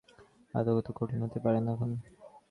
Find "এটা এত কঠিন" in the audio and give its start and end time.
0.53-1.19